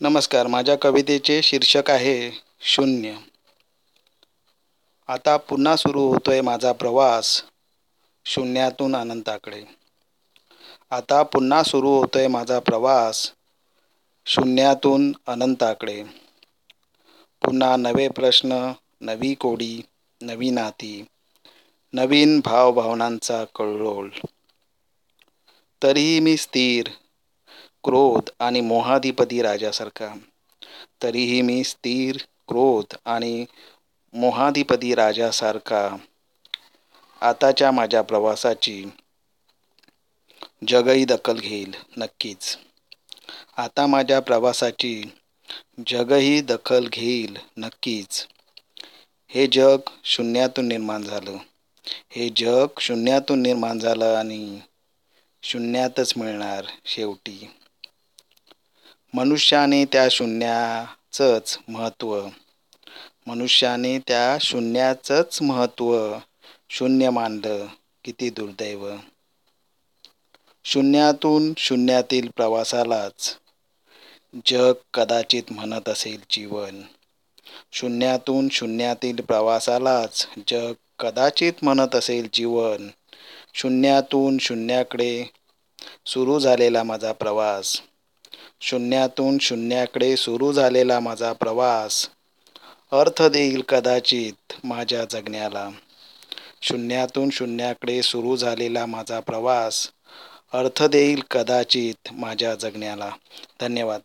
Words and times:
नमस्कार 0.00 0.46
माझ्या 0.46 0.76
कवितेचे 0.76 1.40
शीर्षक 1.42 1.90
आहे 1.90 2.30
शून्य. 2.64 3.14
आता 5.08 5.36
पुन्हा 5.36 5.74
सुरू 5.76 6.00
होतोय 6.08 6.40
माझा 6.40 6.72
प्रवास 6.72 7.30
शून्यातून 8.26 8.96
अनंताकडे. 8.96 9.62
आता 10.90 11.22
पुन्हा 11.22 11.62
सुरू 11.62 11.90
होतोय 11.96 12.28
माझा 12.28 12.58
प्रवास 12.58 13.22
शून्यातून 14.26 15.12
अनंताकडे. 15.26 16.02
पुन्हा 17.42 17.76
नवे 17.76 18.08
प्रश्न 18.08 18.58
नवी 19.00 19.32
कोडी 19.34 19.72
नवी 20.20 20.50
नाती 20.50 20.92
नवीन 21.92 22.40
भावभावनांचा 22.40 23.44
कळरोळ. 23.54 24.08
तरीही 25.82 26.20
मी 26.20 26.36
स्थिर 26.36 26.88
क्रोध 27.86 28.30
आणि 28.40 28.60
मोहाधिपती 28.62 29.40
राजासारखा. 29.42 30.14
तरीही 31.02 31.40
मी 31.42 31.62
स्थिर 31.64 32.16
क्रोध 32.48 32.96
आणि 33.06 33.44
मोहाधिपती 34.14 34.94
राजासारखा. 34.94 35.86
आताच्या 37.22 37.70
माझ्या 37.70 38.02
प्रवासाची 38.02 38.82
जगही 40.68 41.04
दखल 41.04 41.38
घेईल 41.40 41.74
नक्कीच. 41.98 42.56
आता 43.56 43.86
माझ्या 43.86 44.20
प्रवासाची 44.20 44.94
जगही 45.86 46.40
दखल 46.42 46.86
घेईल 46.88 47.36
नक्कीच. 47.56 48.26
हे 49.30 49.46
जग 49.46 49.90
शून्यातून 50.04 50.68
निर्माण 50.68 51.02
झालं. 51.02 51.36
हे 52.10 52.28
जग 52.36 52.80
शून्यातून 52.80 53.42
निर्माण 53.42 53.78
झालं 53.78 54.14
आणि 54.14 54.58
शून्यातच 55.42 56.12
मिळणार 56.16 56.66
शेवटी. 56.86 57.38
मनुष्याने 59.14 59.84
त्या 59.84 60.08
शून्याचंच 60.10 61.58
महत्त्व. 61.68 62.28
मनुष्याने 63.26 63.98
त्या 63.98 64.38
शून्याचंच 64.40 65.38
महत्त्व 65.42 66.18
शून्य 66.70 67.10
मानलं 67.10 67.66
किती 68.04 68.30
दुर्दैव. 68.30 68.96
शून्यातून 70.64 71.52
शून्यातील 71.56 72.28
प्रवासालाच 72.36 73.36
जग 74.46 74.72
कदाचित 74.94 75.42
म्हणत 75.50 75.88
असेल 75.88 76.20
जीवन. 76.30 76.82
शून्यातून 77.72 78.48
शून्यातील 78.48 79.20
प्रवासालाच 79.20 80.28
जग 80.48 80.72
कदाचित 80.98 81.52
म्हणत 81.62 81.94
असेल 81.94 82.28
जीवन. 82.32 82.88
शून्यातून 83.54 84.38
शून्याकडे 84.38 85.24
सुरू 86.06 86.38
झालेला 86.38 86.82
माझा 86.82 87.12
प्रवास. 87.12 87.82
शून्यातून 88.60 89.38
शून्याकडे 89.38 90.16
सुरू 90.16 90.52
झालेला 90.52 91.00
माझा 91.00 91.32
प्रवास. 91.32 92.08
अर्थ 92.92 93.22
देईल 93.22 93.62
कदाचित 93.68 94.52
माझ्या 94.64 95.04
जगण्याला. 95.04 95.70
शून्यातून 96.62 97.30
शून्याकडे 97.30 98.02
सुरू 98.02 98.36
झालेला 98.36 98.86
माझा 98.86 99.20
प्रवास. 99.20 99.90
अर्थ 100.52 100.82
देईल 100.82 101.22
कदाचित 101.30 102.08
माझ्या 102.12 102.54
जगण्याला. 102.54 103.10
धन्यवाद. 103.60 104.00